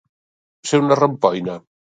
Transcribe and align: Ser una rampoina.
Ser 0.71 0.81
una 0.85 0.99
rampoina. 1.01 1.61